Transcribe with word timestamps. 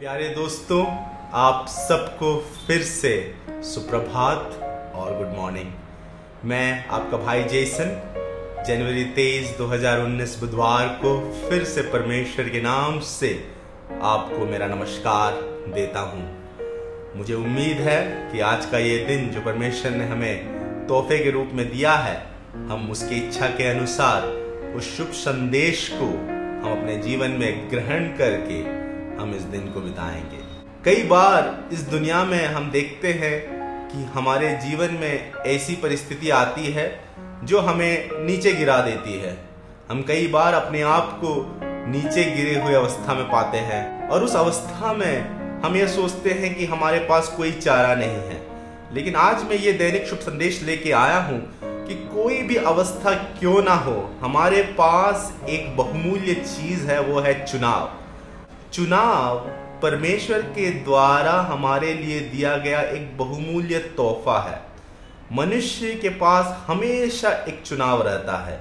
प्यारे 0.00 0.28
दोस्तों, 0.28 0.86
आप 1.32 1.66
सबको 1.68 2.34
फिर 2.66 2.82
से 2.82 3.34
सुप्रभात 3.48 4.58
और 4.94 5.16
गुड 5.18 5.36
मॉर्निंग 5.36 5.70
मैं 6.44 6.86
आपका 6.86 7.16
भाई 7.16 7.44
जेसन, 7.44 7.84
जनवरी 8.66 9.04
23 9.04 9.56
2019 9.58 10.36
बुधवार 10.40 10.88
को 11.04 11.14
फिर 11.48 11.64
से 11.64 11.82
परमेश्वर 11.82 12.48
के 12.48 12.60
नाम 12.60 13.00
से 13.00 13.48
आपको 14.02 14.46
मेरा 14.46 14.66
नमस्कार 14.66 15.32
देता 15.74 16.00
हूँ। 16.00 16.28
मुझे 17.16 17.34
उम्मीद 17.34 17.76
है 17.76 18.30
कि 18.32 18.40
आज 18.40 18.66
का 18.66 18.78
ये 18.78 18.98
दिन 18.98 19.28
जो 19.30 19.40
परमेश्वर 19.40 19.90
ने 19.90 20.06
हमें 20.06 20.86
तोहफे 20.88 21.24
के 21.24 21.30
रूप 21.30 21.50
में 21.52 21.68
दिया 21.70 21.92
है, 21.92 22.16
हम 22.54 22.90
उसकी 22.90 23.26
इच्छा 23.26 23.48
के 23.48 23.70
अनुसार, 23.70 24.22
उस 24.76 24.96
शुभ 24.96 25.06
संदेश 25.06 25.88
को 25.92 26.04
हम 26.04 26.80
अपने 26.80 26.96
जीवन 26.96 27.30
में 27.30 27.70
ग्रहण 27.70 28.08
करके 28.08 28.75
हम 29.20 29.34
इस 29.34 29.42
दिन 29.42 29.60
को 29.60 29.80
बिताएँगे। 29.80 30.56
कई 30.84 31.02
बार 31.02 31.64
इस 31.72 31.80
दुनिया 31.80 32.24
में 32.24 32.46
हम 32.46 32.70
देखते 32.70 33.12
हैं 33.12 33.56
कि 33.88 34.04
हमारे 34.04 34.48
जीवन 34.54 34.94
में 34.94 35.32
ऐसी 35.32 35.76
परिस्थिति 35.76 36.30
आती 36.30 36.66
है 36.66 37.00
जो 37.44 37.60
हमें 37.60 38.08
नीचे 38.12 38.52
गिरा 38.52 38.80
देती 38.80 39.18
है। 39.18 39.38
हम 39.90 40.02
कई 40.02 40.26
बार 40.26 40.54
अपने 40.54 40.82
आप 40.82 41.20
को 41.24 41.60
नीचे 41.62 42.24
गिरे 42.24 42.60
हुए 42.60 42.74
अवस्था 42.74 43.14
में 43.14 43.24
पाते 43.24 43.58
हैं 43.58 44.08
और 44.08 44.24
उस 44.24 44.36
अवस्था 44.36 44.92
में 44.92 45.30
हम 45.62 45.76
ये 45.76 45.88
सोचते 45.88 46.30
हैं 46.30 46.54
कि 46.54 46.66
हमारे 46.66 46.98
पास 46.98 47.28
कोई 47.28 47.52
चारा 47.52 47.94
नहीं 47.94 48.08
है। 48.08 48.46
लेकिन 48.92 49.14
आज 49.14 49.42
मैं 49.44 49.56
ये 49.56 49.72
दैनिक 49.72 50.06
शुभ 50.06 50.18
संदेश 50.18 50.62
लेके 50.62 50.92
आया 50.92 51.18
हूँ 51.18 51.50
कि 51.64 51.94
कोई 51.94 52.42
भी 52.42 52.56
अवस्था 52.56 53.14
क्यों 53.14 53.62
ना 53.62 53.74
हो, 53.74 54.10
हमारे 54.20 54.62
पास 54.62 55.34
एक 55.48 55.76
बहुमूल्य 55.76 56.34
चीज़ 56.34 56.86
है, 56.86 57.00
वो 57.00 57.20
है 57.20 57.46
चुनाव। 57.46 58.05
चुनाव 58.72 59.38
परमेश्वर 59.82 60.42
के 60.52 60.70
द्वारा 60.84 61.32
हमारे 61.50 61.92
लिए 61.94 62.20
दिया 62.20 62.56
गया 62.56 62.80
एक 62.80 63.16
बहुमूल्य 63.18 63.78
तोहफा 63.96 64.38
है। 64.40 64.60
मनुष्य 65.32 65.92
के 65.92 66.08
पास 66.08 66.56
हमेशा 66.66 67.30
एक 67.48 67.62
चुनाव 67.66 68.02
रहता 68.02 68.36
है। 68.46 68.60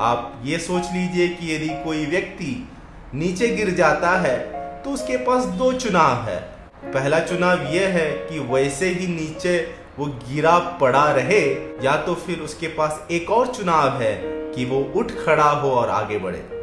आप 0.00 0.42
ये 0.44 0.58
सोच 0.58 0.92
लीजिए 0.92 1.28
कि 1.28 1.54
यदि 1.54 1.68
कोई 1.84 2.04
व्यक्ति 2.06 2.68
नीचे 3.14 3.48
गिर 3.48 3.70
जाता 3.70 4.10
है 4.18 4.36
तो 4.82 4.90
उसके 4.90 5.16
पास 5.16 5.44
दो 5.54 5.72
चुनाव 5.72 6.28
है। 6.28 6.40
पहला 6.84 7.18
चुनाव 7.20 7.66
यह 7.66 7.88
है 7.88 8.10
कि 8.28 8.38
वैसे 8.52 8.88
ही 8.88 9.06
नीचे 9.06 9.58
वो 9.98 10.06
गिरा 10.06 10.58
पड़ा 10.80 11.10
रहे, 11.12 11.40
या 11.84 11.96
तो 11.96 12.14
फिर 12.14 12.40
उसके 12.40 12.66
पास 12.68 13.06
एक 13.10 13.30
और 13.30 13.46
चुनाव 13.46 14.02
है 14.02 14.14
कि 14.54 14.64
वो 14.64 14.80
उठ 14.96 15.12
खड़ा 15.24 15.50
हो 15.50 15.70
और 15.70 15.90
आगे 15.90 16.18
बढ़े। 16.18 16.55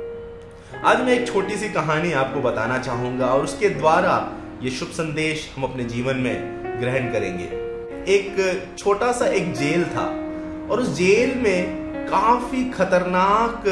आज 0.76 1.02
मैं 1.02 1.14
एक 1.14 1.28
छोटी 1.28 1.56
सी 1.58 1.70
कहानी 1.70 2.12
आपको 2.12 2.40
बताना 2.42 2.78
चाहूँगा 2.78 3.26
और 3.26 3.44
उसके 3.44 3.70
द्वारा 3.70 4.14
ये 4.62 4.72
शुभ 4.72 4.88
संदेश 4.88 5.52
हम 5.56 5.64
अपने 5.64 5.84
जीवन 5.84 6.18
में 6.18 6.80
ग्रहण 6.82 7.12
करेंगे। 7.12 7.46
एक 8.14 8.76
छोटा 8.78 9.12
सा 9.12 9.28
एक 9.28 9.54
जेल 9.54 9.84
था 9.86 10.06
और 10.72 10.80
उस 10.80 10.90
जेल 10.96 11.36
में 11.36 12.08
काफ़ी 12.08 12.64
खतरनाक 12.70 13.64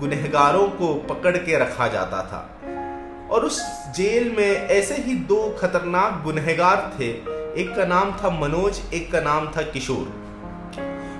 गुनहगारों 0.00 0.68
को 0.68 0.94
पकड़ 1.08 1.36
के 1.36 1.58
रखा 1.58 1.88
जाता 1.88 2.22
था। 2.22 2.42
और 3.30 3.44
उस 3.44 3.60
जेल 3.96 4.30
में 4.38 4.46
ऐसे 4.46 4.94
ही 4.94 5.14
दो 5.14 5.42
खतरनाक 5.60 6.22
गुनहगार 6.24 6.92
थे, 7.00 7.10
एक 7.62 7.74
का 7.76 7.84
नाम 7.86 8.12
था 8.12 8.30
मनोज, 8.40 8.80
एक 8.94 9.10
का 9.12 9.20
नाम 9.20 9.46
था 9.46 9.62
किशोर। 9.62 10.06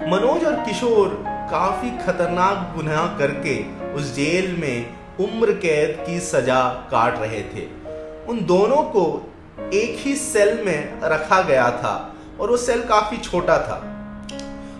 मनोज 0.08 0.44
और 0.44 0.64
किशोर 0.64 1.22
काफ़ी 1.26 1.90
खतरनाक 2.06 2.72
गुनाह 2.76 3.06
करके 3.18 3.58
उस 3.92 4.14
जेल 4.14 4.56
में 4.56 4.99
उम्र 5.20 5.52
कैद 5.52 6.04
की 6.06 6.20
सजा 6.20 6.62
काट 6.90 7.18
रहे 7.18 7.42
थे। 7.42 7.66
उन 8.28 8.44
दोनों 8.44 8.82
को 8.82 9.04
एक 9.74 9.96
ही 9.98 10.14
सेल 10.16 10.62
में 10.64 11.00
रखा 11.02 11.42
गया 11.42 11.70
था 11.70 12.14
और 12.40 12.50
वो 12.50 12.56
सेल 12.56 12.82
काफ़ी 12.82 13.16
छोटा 13.16 13.58
था। 13.58 13.78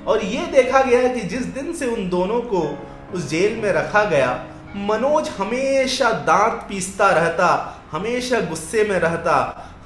और 0.07 0.25
ये 0.25 0.47
देखा 0.47 0.83
गया 0.83 1.09
कि 1.09 1.21
जिस 1.21 1.45
दिन 1.47 1.73
से 1.73 1.87
उन 1.87 2.09
दोनों 2.09 2.41
को 2.41 2.79
उस 3.15 3.29
जेल 3.29 3.61
में 3.63 3.73
रखा 3.73 4.05
गया, 4.05 4.47
मनोज 4.77 5.29
हमेशा 5.29 6.11
दांत 6.11 6.67
पीसता 6.69 7.11
रहता, 7.11 7.49
हमेशा 7.93 8.41
गुस्से 8.41 8.85
में 8.85 8.99
रहता, 8.99 9.37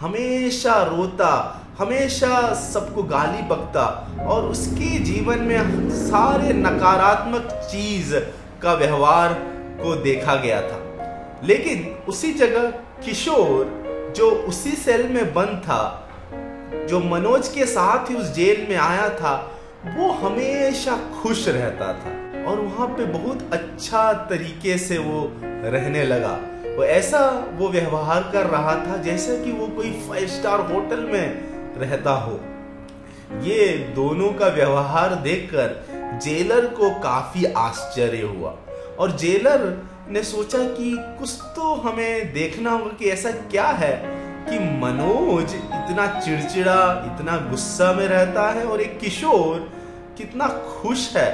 हमेशा 0.00 0.82
रोता, 0.82 1.60
हमेशा 1.78 2.54
सबको 2.54 3.02
गाली 3.02 3.42
बकता 3.42 3.86
और 4.28 4.44
उसके 4.44 4.98
जीवन 4.98 5.38
में 5.38 5.90
सारे 5.90 6.52
नकारात्मक 6.52 7.48
चीज़ 7.70 8.14
का 8.62 8.74
व्यवहार 8.74 9.32
को 9.84 9.96
देखा 9.96 10.34
गया 10.34 10.60
था। 10.62 10.80
लेकिन 11.44 11.96
उसी 12.08 12.32
जगह 12.32 12.70
किशोर, 13.04 13.84
जो 14.16 14.30
उसी 14.30 14.70
सेल 14.70 15.08
में 15.08 15.34
बंद 15.34 15.60
था, 15.64 16.10
जो 16.88 17.00
मनोज 17.00 17.48
के 17.48 17.66
साथ 17.66 18.10
ही 18.10 18.14
उस 18.14 18.32
जेल 18.32 18.66
में 18.70 18.76
आया 18.76 19.08
था, 19.08 19.50
वो 19.96 20.10
हमेशा 20.10 20.96
खुश 21.22 21.48
रहता 21.48 21.92
था 21.92 22.10
और 22.50 22.60
वहाँ 22.60 22.86
पे 22.88 23.04
बहुत 23.04 23.50
अच्छा 23.52 24.12
तरीके 24.12 24.78
से 24.78 24.98
वो 24.98 25.32
रहने 25.42 26.04
लगा। 26.04 26.38
वो 26.76 26.84
ऐसा 26.84 27.48
वो 27.52 27.68
व्यवहार 27.68 28.30
कर 28.32 28.46
रहा 28.46 28.74
था 28.74 28.96
जैसे 28.96 29.44
कि 29.44 29.52
वो 29.52 29.66
कोई 29.66 29.90
फाइव 29.90 30.28
स्टार 30.28 30.60
होटल 30.60 31.00
में 31.00 31.44
रहता 31.78 32.10
हो। 32.10 32.40
ये 33.42 33.68
दोनों 33.94 34.32
का 34.32 34.46
व्यवहार 34.46 35.14
देखकर 35.14 35.84
जेलर 36.22 36.66
को 36.66 36.90
काफ़ी 36.90 37.44
आश्चर्य 37.44 38.22
हुआ। 38.22 38.56
और 38.98 39.16
जेलर 39.16 39.82
ने 40.08 40.22
सोचा 40.22 40.58
कि 40.58 40.96
कुछ 41.18 41.30
तो 41.56 41.74
हमें 41.74 42.32
देखना 42.32 42.70
होगा 42.70 42.90
कि 42.90 43.04
ऐसा 43.04 43.30
क्या 43.30 43.66
है 43.66 43.94
कि 44.48 44.58
मनोज 44.80 45.54
इतना 45.54 46.06
चिड़चिड़ा, 46.20 46.80
इतना 47.06 47.36
गुस्सा 47.50 47.92
में 47.92 48.06
रहता 48.08 48.48
है 48.50 48.64
और 48.64 48.80
एक 48.80 48.98
किशोर 49.00 49.72
कितना 50.18 50.48
खुश 50.48 51.16
है। 51.16 51.30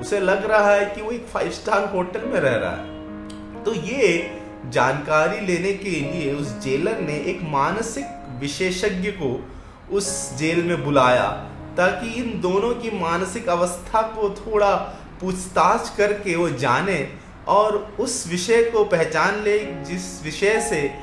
उसे 0.00 0.20
लग 0.20 0.44
रहा 0.50 0.70
है 0.70 0.84
कि 0.86 1.02
वो 1.02 1.10
एक 1.10 1.26
फाइव 1.26 1.50
स्टार 1.50 1.90
होटल 1.94 2.28
में 2.28 2.40
रह 2.40 2.54
रहा 2.56 2.70
है। 2.70 3.64
तो 3.64 3.74
ये 3.74 4.38
जानकारी 4.68 5.40
लेने 5.40 5.72
के 5.72 5.90
लिए 5.90 6.34
उस 6.34 6.58
जेलर 6.60 7.00
ने 7.00 7.16
एक 7.30 7.40
मानसिक 7.42 8.38
विशेषज्ञ 8.40 9.10
को 9.10 9.48
उस 9.92 10.36
जेल 10.36 10.62
में 10.62 10.84
बुलाया 10.84 11.28
ताकि 11.76 12.12
इन 12.12 12.40
दोनों 12.40 12.74
की 12.74 12.90
मानसिक 13.00 13.48
अवस्था 13.48 14.02
को 14.02 14.30
थोड़ा 14.30 14.74
पूछताछ 15.22 15.96
करके 15.96 16.36
वो 16.36 16.48
जाने 16.48 17.08
और 17.48 17.96
उस 18.00 18.28
विषय 18.30 18.62
को 18.62 18.84
पहचान 18.84 19.42
ले, 19.42 19.58
जिस 19.58 20.24
विषय 20.24 20.60
से 20.60 20.94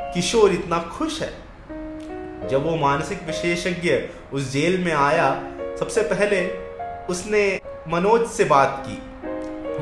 किशोर 0.00 0.52
इतना 0.52 0.78
खुश 0.78 1.22
है। 1.22 1.32
जब 2.48 2.66
वो 2.66 2.76
मानसिक 2.76 3.22
विशेषज्ञ 3.26 4.08
उस 4.32 4.52
जेल 4.52 4.84
में 4.84 4.92
आया, 4.92 5.42
सबसे 5.80 6.02
पहले 6.02 6.46
उसने 7.10 7.60
मनोज 7.88 8.30
से 8.30 8.44
बात 8.44 8.84
की। 8.86 8.94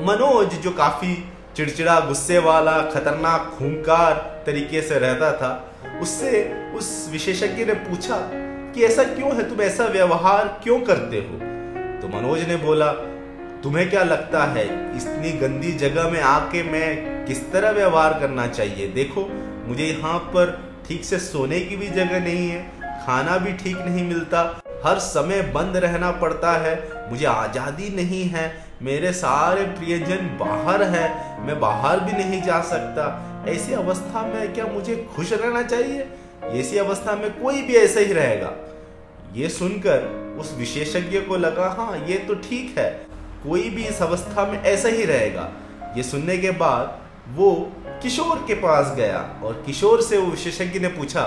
मनोज, 0.05 0.49
जो 0.49 0.71
काफ़ी 0.71 1.33
चिड़चिड़ा, 1.57 2.01
गुस्से 2.01 2.39
वाला, 2.39 2.83
खतरनाक 2.83 3.55
खूंकार 3.59 4.43
तरीके 4.47 4.83
से 4.83 4.99
रहता 4.99 5.33
था, 5.33 5.73
उससे 6.03 6.55
उस 6.75 7.09
विशेषज्ञ 7.13 7.65
ने 7.65 7.75
पूछा 7.75 8.31
कि 8.73 8.85
ऐसा 8.85 9.05
क्यों 9.05 9.37
है? 9.37 9.49
तुम 9.49 9.63
ऐसा 9.63 9.85
व्यवहार 9.85 10.61
क्यों 10.63 10.81
करते 10.81 11.17
हो? 11.17 11.51
तो 12.01 12.19
मनोज 12.19 12.49
ने 12.49 12.57
बोला 12.57 12.93
तुम्हें 13.63 13.89
क्या 13.91 14.03
लगता 14.03 14.45
है, 14.45 14.65
इतनी 14.97 15.31
गंदी 15.39 15.73
जगह 15.73 16.09
में 16.11 16.21
आके 16.21 16.63
मैं 16.63 17.25
किस 17.27 17.41
तरह 17.53 17.71
व्यवहार 17.71 18.19
करना 18.21 18.47
चाहिए? 18.47 18.87
देखो, 18.89 19.27
मुझे 19.67 19.85
यहाँ 19.85 20.19
पर 20.35 20.53
ठीक 20.89 21.05
से 21.05 21.19
सोने 21.19 21.61
की 21.61 21.77
भी 21.77 21.89
जगह 21.89 22.21
नहीं 22.21 22.49
है, 22.49 22.63
खाना 23.07 23.37
भी 23.39 23.53
ठीक 23.55 23.77
नहीं 23.79 24.05
मिलता, 24.05 24.41
हर 24.85 24.99
समय 24.99 25.43
बंद 25.55 25.77
रहना 25.77 26.11
पड़ता 26.13 26.53
है, 26.59 26.75
मुझे 27.11 27.27
आज़ादी 27.27 27.89
नहीं 27.97 28.23
है, 28.25 28.47
मेरे 28.83 29.13
सारे 29.13 29.65
प्रियजन 29.77 30.27
बाहर 30.41 30.83
है, 30.85 31.09
मैं 31.47 31.59
बाहर 31.61 32.01
भी 32.01 32.13
नहीं 32.13 32.43
जा 32.43 32.61
सकता। 32.63 33.45
ऐसी 33.49 33.73
अवस्था 33.73 34.23
में 34.27 34.53
क्या 34.55 34.67
मुझे 34.67 34.97
खुश 35.17 35.33
रहना 35.33 35.63
चाहिए? 35.63 36.07
ऐसी 36.53 36.79
अवस्था 36.79 37.17
में 37.17 37.31
कोई 37.33 37.63
भी 37.63 37.77
ऐसा 37.77 38.01
ही 38.01 38.13
रहेगा। 38.13 38.53
ये 39.35 39.49
सुनकर 39.49 40.37
उस 40.41 40.55
विशेषज्ञ 40.59 41.21
को 41.21 41.37
लगा 41.37 41.69
हाँ 41.69 42.05
ये 42.07 42.19
तो 42.19 42.35
ठीक 42.41 42.79
है। 42.79 42.89
कोई 43.49 43.69
भी 43.71 43.85
इस 43.85 44.03
अवस्था 44.03 44.47
में 44.47 44.63
ऐसा 44.63 44.89
ही 44.89 45.05
रहेगा। 45.05 45.51
ये 45.97 46.03
सुनने 46.03 46.39
के 46.39 46.51
बाद 46.51 46.99
वो 47.29 47.73
किशोर 48.03 48.45
के 48.49 48.55
पास 48.55 48.95
गया 48.97 49.41
और 49.43 49.63
किशोर 49.67 50.03
से 50.03 50.19
वो 50.19 50.27
विशेषज्ञ 50.27 50.79
ने 50.79 50.89
पूछा 50.89 51.23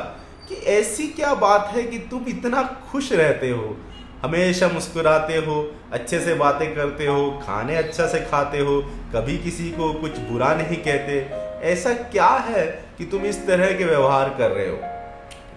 कि 0.50 0.56
ऐसी 0.56 1.07
क्या 1.07 1.33
बात 1.33 1.71
है 1.75 1.83
कि 1.83 1.98
तुम 1.98 2.25
इतना 2.27 2.63
खुश 2.92 3.12
रहते 3.13 3.50
हो? 3.50 3.77
हमेशा 4.24 4.68
मुस्कुराते 4.68 5.38
हो, 5.38 5.71
अच्छे 5.94 6.19
से 6.19 6.33
बातें 6.33 6.75
करते 6.75 7.06
हो, 7.06 7.42
खाने 7.44 7.75
अच्छा 7.75 8.07
से 8.07 8.19
खाते 8.19 8.59
हो, 8.59 8.81
कभी 9.16 9.38
किसी 9.38 9.69
को 9.69 9.94
कुछ 9.94 10.18
बुरा 10.18 10.54
नहीं 10.56 10.77
कहते। 10.77 11.19
ऐसा 11.68 11.94
क्या 11.94 12.27
है 12.27 12.86
कि 12.98 13.06
तुम 13.06 13.25
इस 13.25 13.48
तरह 13.48 13.71
के 13.77 13.86
व्यवहार 13.86 14.30
कर 14.30 14.51
रहे 14.51 14.69
हो? 14.69 14.77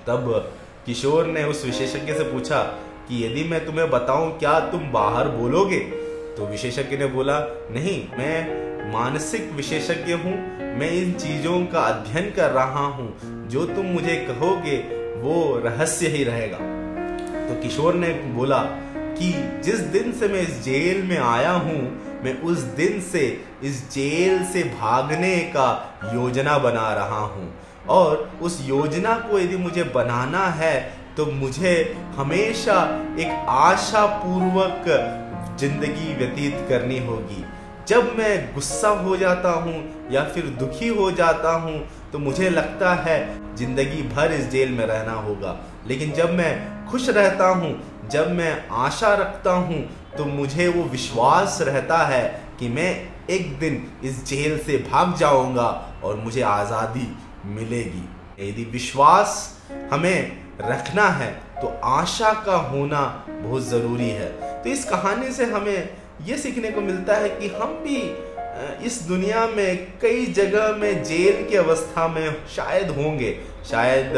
तब 0.06 0.52
किशोर 0.86 1.26
ने 1.26 1.44
उस 1.44 1.64
विशेषज्ञ 1.64 2.14
से 2.14 2.24
पूछा 2.24 2.62
कि 3.08 3.24
यदि 3.26 3.44
मैं 3.44 3.66
तुम्हें 3.66 3.90
बताऊँ, 3.90 4.38
क्या 4.38 4.60
तुम 4.60 4.92
बाहर 4.92 5.28
बोलोगे? 5.28 5.95
तो 6.36 6.46
विशेषज्ञ 6.46 6.96
ने 6.96 7.06
बोला, 7.06 7.40
नहीं, 7.70 8.18
मैं 8.18 8.66
मानसिक 8.92 9.52
विशेषज्ञ 9.52 10.12
हूँ। 10.12 10.32
मैं 10.78 10.90
इन 10.90 11.12
चीज़ों 11.12 11.66
का 11.66 11.80
अध्ययन 11.80 12.30
कर 12.30 12.50
रहा 12.50 12.86
हूँ। 12.86 13.18
जो 13.48 13.66
तुम 13.66 13.86
मुझे 13.86 14.16
कहोगे, 14.16 14.76
वो 15.20 15.62
रहस्य 15.64 16.08
ही 16.08 16.24
रहेगा। 16.24 16.58
तो 17.48 17.62
किशोर 17.62 17.94
ने 17.94 18.08
बोला 18.08 18.58
कि, 18.96 19.60
जिस 19.64 19.80
दिन 19.80 20.12
से 20.12 20.28
मैं 20.28 20.40
इस 20.40 20.62
जेल 20.62 21.02
में 21.02 21.18
आया 21.18 21.50
हूँ, 21.50 22.02
मैं 22.24 22.40
उस 22.40 22.58
दिन 22.58 23.00
से 23.00 23.44
इस 23.62 23.90
जेल 23.90 24.44
से 24.44 24.62
भागने 24.62 25.38
का 25.38 25.98
योजना 26.14 26.58
बना 26.58 26.94
रहा 26.94 27.20
हूँ। 27.20 27.54
और 27.88 28.30
उस 28.42 28.68
योजना 28.68 29.14
को 29.14 29.38
यदि 29.38 29.56
मुझे 29.56 29.82
बनाना 29.82 30.46
है 30.46 31.06
तो 31.16 31.26
मुझे 31.26 31.96
हमेशा 32.16 33.02
एक 33.18 33.46
आशा 33.48 34.06
पूर्वक 34.06 34.84
ज़िंदगी 35.58 36.14
व्यतीत 36.14 36.66
करनी 36.68 36.98
होगी। 37.06 37.44
जब 37.88 38.14
मैं 38.18 38.54
गुस्सा 38.54 38.88
हो 39.00 39.16
जाता 39.16 39.50
हूँ 39.54 40.08
या 40.12 40.22
फिर 40.24 40.46
दुखी 40.60 40.88
हो 40.88 41.10
जाता 41.12 41.52
हूँ 41.56 41.78
तो 42.12 42.18
मुझे 42.18 42.48
लगता 42.50 42.94
है 43.02 43.18
ज़िंदगी 43.56 44.02
भर 44.08 44.32
इस 44.32 44.48
जेल 44.50 44.70
में 44.70 44.84
रहना 44.86 45.12
होगा। 45.12 45.58
लेकिन 45.86 46.12
जब 46.12 46.32
मैं 46.32 46.86
खुश 46.86 47.08
रहता 47.08 47.48
हूँ, 47.48 47.70
जब 48.10 48.30
मैं 48.32 48.68
आशा 48.76 49.14
रखता 49.14 49.52
हूँ 49.52 49.82
तो 50.16 50.24
मुझे 50.24 50.68
वो 50.68 50.82
विश्वास 50.82 51.58
रहता 51.62 51.98
है 52.06 52.22
कि 52.58 52.68
मैं 52.68 52.90
एक 53.30 53.58
दिन 53.58 53.82
इस 54.04 54.24
जेल 54.26 54.58
से 54.58 54.76
भाग 54.90 55.16
जाऊँगा 55.16 55.68
और 56.04 56.16
मुझे 56.16 56.42
आज़ादी 56.42 57.08
मिलेगी। 57.46 58.08
यदि 58.40 58.64
विश्वास 58.72 59.36
हमें 59.92 60.42
रखना 60.60 61.08
है 61.10 61.30
तो 61.60 61.68
आशा 61.84 62.32
का 62.46 62.56
होना 62.68 63.00
बहुत 63.28 63.62
ज़रूरी 63.62 64.08
है। 64.10 64.45
तो 64.66 64.70
इस 64.70 64.84
कहानी 64.84 65.30
से 65.32 65.44
हमें 65.44 65.88
ये 66.26 66.36
सीखने 66.36 66.70
को 66.70 66.80
मिलता 66.80 67.16
है 67.16 67.28
कि 67.30 67.48
हम 67.48 67.74
भी 67.82 67.98
इस 68.86 69.00
दुनिया 69.02 69.46
में 69.46 69.98
कई 70.02 70.24
जगह 70.26 70.76
में 70.76 71.02
जेल 71.04 71.46
की 71.48 71.56
अवस्था 71.56 72.06
में 72.08 72.46
शायद 72.46 72.90
होंगे। 72.90 73.30
शायद 73.70 74.16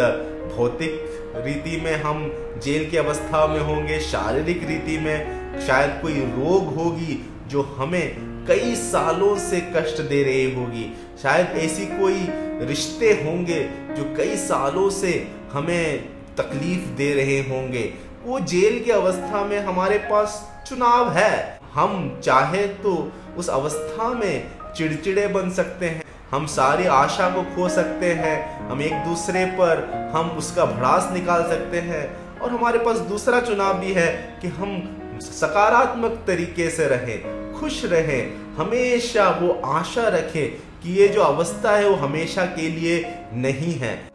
भौतिक 0.57 1.35
रीति 1.47 1.81
में 1.81 1.95
हम 2.03 2.25
जेल 2.65 2.89
की 2.91 2.97
अवस्था 2.97 3.47
में 3.47 3.61
होंगे, 3.61 4.01
शारीरिक 4.01 4.67
रीति 4.69 4.99
में 4.99 5.61
शायद 5.67 6.01
कोई 6.03 6.15
रोग 6.15 6.75
होगी 6.75 7.21
जो 7.49 7.63
हमें 7.79 8.47
कई 8.49 8.75
सालों 8.75 9.37
से 9.39 9.61
कष्ट 9.77 10.01
दे 10.03 10.23
रही 10.23 10.55
होगी। 10.55 10.93
शायद 11.23 11.59
ऐसी 11.59 11.87
कोई 11.93 12.27
रिश्ते 12.69 13.13
होंगे 13.25 13.63
जो 13.97 14.15
कई 14.17 14.37
सालों 14.49 14.91
से 14.91 15.13
हमें 15.53 16.18
तकलीफ़ 16.39 16.97
दे 16.97 17.13
रहे 17.15 17.39
होंगे। 17.41 17.95
वो 18.25 18.41
जेल 18.41 18.83
की 18.85 18.91
अवस्था 18.91 19.45
में 19.45 19.59
हमारे 19.61 19.99
पास 19.99 20.53
चुनाव 20.69 21.13
है। 21.13 21.61
हम 21.75 22.21
चाहे 22.25 22.67
तो 22.67 23.13
उस 23.37 23.49
अवस्था 23.49 24.09
में 24.09 24.51
चिड़चिड़े 24.77 25.27
बन 25.29 25.51
सकते 25.51 25.87
हैं। 25.87 26.03
हम 26.31 26.47
सारी 26.47 26.87
आशा 26.87 27.29
को 27.31 27.43
खो 27.43 27.69
सकते 27.69 28.13
हैं। 28.13 28.69
हम 28.69 28.83
एक 28.83 28.93
दूसरे 28.93 29.45
पर 29.47 30.11
हम 30.15 30.31
उसका 30.31 30.65
भड़ास 30.65 31.09
निकाल 31.13 31.43
सकते 31.43 31.81
हैं। 31.81 32.39
और 32.41 32.51
हमारे 32.51 32.79
पास 32.79 32.99
दूसरा 32.99 33.41
चुनाव 33.41 33.79
भी 33.79 33.93
है 33.93 34.39
कि 34.43 34.49
हम 34.49 35.21
सकारात्मक 35.21 36.25
तरीके 36.27 36.71
से 36.71 36.87
रहें, 36.87 37.53
खुश 37.61 37.85
रहें, 37.85 38.55
हमेशा 38.57 39.29
वो 39.31 39.61
आशा 39.65 40.09
रखें 40.09 40.51
कि 40.83 40.93
ये 40.93 41.09
जो 41.09 41.21
अवस्था 41.21 41.77
है 41.77 41.89
वो 41.89 41.95
हमेशा 41.97 42.45
के 42.47 42.69
लिए 42.69 43.15
नहीं 43.33 43.75
है। 43.75 44.08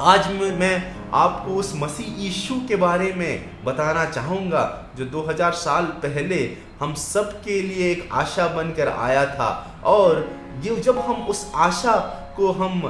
आज 0.00 0.26
मैं 0.30 0.94
आपको 1.14 1.54
उस 1.54 1.72
मसीह 1.76 2.20
यीशु 2.22 2.54
के 2.68 2.76
बारे 2.76 3.12
में 3.12 3.64
बताना 3.64 4.04
चाहूँगा, 4.04 4.92
जो 4.96 5.04
2000 5.04 5.52
साल 5.52 5.84
पहले 6.02 6.36
हम 6.80 6.92
सब 6.94 7.32
के 7.42 7.60
लिए 7.62 7.90
एक 7.92 8.08
आशा 8.12 8.46
बनकर 8.48 8.88
आया 8.88 9.24
था। 9.26 9.48
और 9.84 10.28
ये 10.64 10.76
जब 10.76 10.98
हम 10.98 11.26
उस 11.26 11.50
आशा 11.54 11.96
को 12.36 12.50
हम 12.52 12.82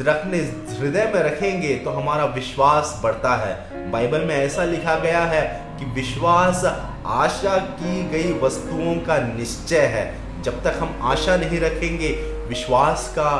रखने, 0.00 0.38
हृदय 0.78 1.10
में 1.14 1.20
रखेंगे 1.22 1.74
तो 1.76 1.90
हमारा 1.90 2.24
विश्वास 2.24 3.00
बढ़ता 3.02 3.34
है। 3.36 3.90
बाइबल 3.90 4.20
में 4.20 4.34
ऐसा 4.34 4.64
लिखा 4.64 4.94
गया 4.98 5.24
है 5.24 5.42
कि 5.78 5.90
विश्वास 5.92 6.64
आशा 7.06 7.58
की 7.74 8.02
गई 8.08 8.32
वस्तुओं 8.38 8.94
का 9.00 9.18
निश्चय 9.26 9.86
है। 9.86 10.42
जब 10.42 10.62
तक 10.64 10.78
हम 10.80 10.98
आशा 11.02 11.36
नहीं 11.36 11.60
रखेंगे, 11.60 12.08
विश्वास 12.48 13.12
का 13.18 13.30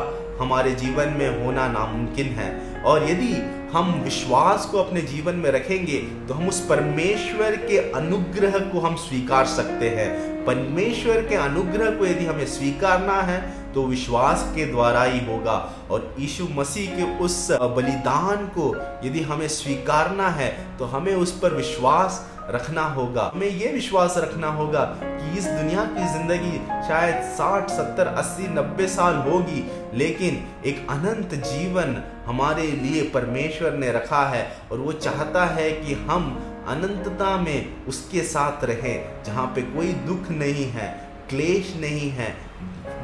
हमारे 0.41 0.71
जीवन 0.75 1.09
में 1.19 1.45
होना 1.45 1.67
नामुमकिन 1.69 2.27
है। 2.35 2.53
और 2.83 3.09
यदि 3.11 3.35
हम 3.73 3.93
विश्वास 4.05 4.67
को 4.67 4.79
अपने 4.79 5.01
जीवन 5.03 5.35
में 5.35 5.51
रखेंगे 5.51 5.99
तो 6.29 6.35
हम 6.35 6.49
उस 6.49 6.61
परमेश्वर 6.67 7.57
के 7.59 7.79
अनुग्रह 7.93 8.59
को 8.73 8.81
हम 8.81 8.97
स्वीकार 8.97 9.47
सकते 9.47 9.89
हैं। 9.91 10.09
परमेश्वर 10.47 11.21
के 11.21 11.35
अनुग्रह 11.35 11.91
को 11.91 12.07
यदि 12.07 12.25
हमें 12.25 12.47
स्वीकारना 12.47 13.21
है 13.23 13.41
तो 13.75 13.85
विश्वास 13.85 14.43
के 14.57 14.67
द्वारा 14.67 15.03
ही 15.03 15.21
होगा। 15.27 15.57
और 15.91 16.15
यीशु 16.19 16.47
मसीह 16.51 16.91
के 16.91 17.05
उस 17.19 17.37
बलिदान 17.77 18.47
को 18.59 18.75
यदि 19.05 19.23
हमें 19.23 19.49
स्वीकारना 19.49 20.29
है 20.31 20.51
तो 20.79 20.85
हमें 20.85 21.15
उस 21.15 21.33
पर 21.39 21.55
विश्वास 21.55 22.25
रखना 22.51 22.83
होगा। 22.89 23.31
हमें 23.35 23.49
ये 23.49 23.73
विश्वास 23.73 24.15
रखना 24.19 24.49
होगा 24.49 24.85
कि 25.03 25.39
इस 25.39 25.47
दुनिया 25.47 25.85
की 25.85 26.07
ज़िंदगी 26.13 26.57
शायद 26.89 27.23
60, 27.37 27.71
70, 27.71 28.15
80, 28.17 28.49
90 28.49 28.89
साल 28.89 29.17
होगी 29.29 29.65
लेकिन 29.95 30.43
एक 30.67 30.87
अनंत 30.91 31.35
जीवन 31.45 31.97
हमारे 32.27 32.67
लिए 32.67 33.03
परमेश्वर 33.11 33.73
ने 33.73 33.93
रखा 33.93 34.25
है 34.29 34.45
और 34.73 34.79
वो 34.79 34.93
चाहता 34.93 35.45
है 35.47 35.71
कि 35.71 35.95
हम 36.11 36.31
अनंतता 36.69 37.37
में 37.37 37.87
उसके 37.87 38.23
साथ 38.25 38.65
रहें 38.65 39.25
जहाँ 39.25 39.47
पे 39.47 39.63
कोई 39.63 39.93
दुख 40.07 40.31
नहीं 40.31 40.65
है 40.71 40.89
क्लेश 41.31 41.75
नहीं 41.77 42.11
है 42.11 42.35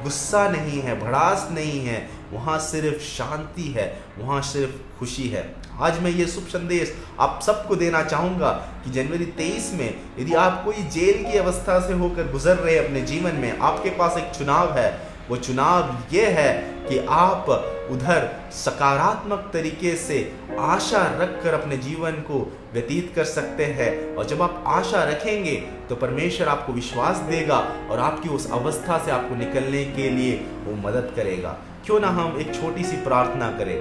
गुस्सा 0.03 0.49
नहीं 0.49 0.81
है, 0.81 0.99
भड़ास 1.01 1.49
नहीं 1.53 1.81
है, 1.81 2.09
वहाँ 2.33 2.59
सिर्फ़ 2.59 3.03
शांति 3.03 3.63
है, 3.69 3.87
वहाँ 4.19 4.41
सिर्फ़ 4.43 4.99
खुशी 4.99 5.29
है। 5.29 5.45
आज 5.81 6.01
मैं 6.03 6.11
ये 6.11 6.27
शुभ 6.27 6.45
संदेश 6.45 6.95
आप 7.21 7.41
सबको 7.43 7.77
देना 7.77 8.03
चाहूँगा 8.03 8.51
कि 8.85 8.91
जनवरी 8.91 9.27
23 9.39 9.73
में 9.75 9.95
यदि 10.19 10.35
आप 10.35 10.63
कोई 10.65 10.83
जेल 10.91 11.23
की 11.25 11.39
अवस्था 11.39 11.79
से 11.81 11.93
होकर 11.93 12.31
गुजर 12.33 12.57
रहे 12.57 12.77
अपने 12.79 13.01
जीवन 13.03 13.35
में, 13.35 13.59
आपके 13.59 13.91
पास 13.91 14.17
एक 14.19 14.31
चुनाव 14.31 14.79
है 14.79 14.91
वो 15.31 15.37
चुनाव 15.37 15.97
ये 16.13 16.27
है 16.27 16.53
कि 16.89 16.99
आप 17.11 17.49
उधर 17.91 18.29
सकारात्मक 18.55 19.51
तरीके 19.53 19.95
से 19.97 20.19
आशा 20.59 21.03
रखकर 21.21 21.55
अपने 21.55 21.77
जीवन 21.77 22.13
को 22.29 22.41
व्यतीत 22.73 23.13
कर 23.17 23.25
सकते 23.25 23.65
हैं। 23.65 24.17
और 24.17 24.27
जब 24.27 24.43
आप 24.43 24.65
आशा 24.67 25.05
रखेंगे 25.05 25.55
तो 25.89 25.97
परमेश्वर 25.97 26.49
आपको 26.49 26.73
विश्वास 26.73 27.17
देगा 27.31 27.59
और 27.91 27.99
आपकी 27.99 28.29
उस 28.29 28.51
अवस्था 28.53 28.99
से 29.05 29.11
आपको 29.11 29.37
निकलने 29.37 29.85
के 29.87 30.11
लिए 30.11 30.37
वो 30.65 30.77
मदद 30.89 31.13
करेगा। 31.17 31.57
क्यों 31.87 32.01
ना 32.01 32.09
हम 32.11 32.39
एक 32.41 32.55
छोटी 32.55 32.85
सी 32.85 32.97
प्रार्थना 32.97 33.49
करें? 33.59 33.79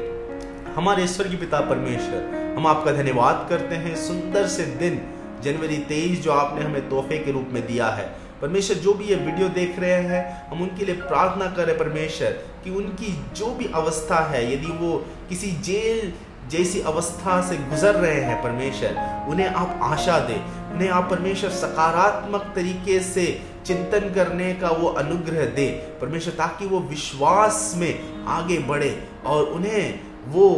हमारे 0.75 1.04
ईश्वर 1.04 1.28
की 1.28 1.38
पिता 1.38 1.60
परमेश्वर, 1.60 2.56
हम 2.57 2.68
आपका 2.68 2.92
धन्यवाद 2.92 3.46
करते 3.50 3.75
हैं। 3.75 3.96
सुंदर 4.08 4.48
से 4.48 4.65
दिन 4.79 5.01
जनवरी 5.44 5.77
तेईस 5.89 6.22
जो 6.22 6.32
आपने 6.32 6.63
हमें 6.63 6.89
तोहफे 6.89 7.18
के 7.18 7.32
रूप 7.32 7.50
में 7.53 7.65
दिया 7.68 7.88
है 7.89 8.08
परमेश्वर 8.41 8.77
जो 8.77 8.93
भी 8.93 9.05
ये 9.05 9.15
वीडियो 9.15 9.50
देख 9.50 9.79
रहे 9.79 10.01
हैं, 10.03 10.50
हम 10.50 10.62
उनके 10.62 10.86
लिए 10.86 10.96
प्रार्थना 10.96 11.46
करें 11.55 11.77
परमेश्वर 11.77 12.31
कि 12.63 12.69
उनकी 12.72 13.12
जो 13.36 13.53
भी 13.53 13.65
अवस्था 13.75 14.19
है, 14.25 14.41
यदि 14.53 14.72
वो 14.74 14.98
किसी 15.29 15.51
जेल 15.63 16.12
जैसी 16.50 16.79
अवस्था 16.81 17.41
से 17.50 17.58
गुजर 17.69 17.96
रहे 17.96 18.22
हैं 18.22 18.41
परमेश्वर, 18.43 18.96
उन्हें 19.29 19.48
आप 19.48 19.79
आशा 19.84 20.17
दे, 20.19 20.36
उन्हें 20.74 20.89
आप 20.89 21.10
परमेश्वर 21.10 21.50
सकारात्मक 21.50 22.51
तरीके 22.55 23.00
से 23.00 23.25
चिंतन 23.65 24.10
करने 24.15 24.53
का 24.53 24.69
वो 24.69 24.88
अनुग्रह 24.98 25.46
दे, 25.46 25.67
परमेश्वर 26.01 26.34
ताकि 26.34 26.65
वो 26.65 26.79
विश्वास 26.79 27.74
में 27.77 28.25
आगे 28.27 28.58
बढ़े 28.67 28.91
और 29.25 29.43
उन्हें 29.46 30.00
वो 30.27 30.50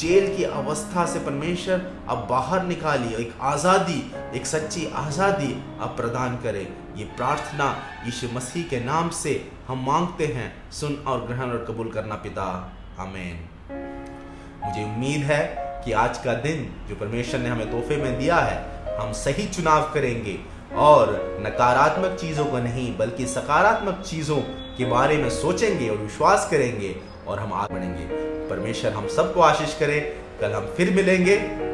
जेल 0.00 0.34
की 0.36 0.44
अवस्था 0.44 1.04
से 1.06 1.18
परमेश्वर 1.20 1.80
अब 2.08 2.26
बाहर 2.30 2.62
निकालिए 2.64 3.16
एक 3.16 3.32
आज़ादी, 3.42 4.00
एक 4.36 4.46
सच्ची 4.46 4.86
आज़ादी 4.96 5.52
अब 5.80 5.94
प्रदान 5.96 6.36
करें। 6.36 6.66
ये 6.96 7.04
प्रार्थना 7.16 7.66
यीशु 8.06 8.28
मसीह 8.34 8.68
के 8.68 8.80
नाम 8.84 9.10
से 9.14 9.34
हम 9.68 9.84
मांगते 9.86 10.26
हैं। 10.28 10.52
सुन 10.72 10.94
और 11.06 11.26
ग्रहण 11.26 11.50
और 11.50 11.64
कबूल 11.68 11.90
करना 11.90 12.14
पिता। 12.22 12.46
आमेन। 13.00 13.36
मुझे 14.64 14.84
उम्मीद 14.84 15.22
है 15.24 15.42
कि 15.84 15.92
आज 15.98 16.18
का 16.18 16.34
दिन 16.40 16.64
जो 16.88 16.96
परमेश्वर 16.96 17.40
ने 17.40 17.48
हमें 17.48 17.70
तोहफे 17.70 17.96
में 17.96 18.18
दिया 18.18 18.36
है, 18.38 18.96
हम 18.98 19.12
सही 19.14 19.46
चुनाव 19.48 19.90
करेंगे 19.94 20.38
और 20.78 21.14
नकारात्मक 21.46 22.18
चीज़ों 22.20 22.44
को 22.46 22.58
नहीं, 22.60 22.96
बल्कि 22.98 23.26
सकारात्मक 23.28 24.02
चीज़ों 24.06 24.40
के 24.78 24.90
बारे 24.90 25.16
में 25.18 25.30
सोचेंगे 25.32 25.88
और 25.88 25.96
विश्वास 25.98 26.48
करेंगे 26.50 26.96
और 27.26 27.38
हम 27.38 27.52
आगे 27.52 27.74
बढ़ेंगे। 27.74 28.28
परमेश्वर 28.50 28.92
हम 28.92 29.08
सबको 29.08 29.40
आशीष 29.40 29.78
करे। 29.78 30.00
कल 30.40 30.52
हम 30.52 30.74
फिर 30.76 30.90
मिलेंगे। 30.90 31.69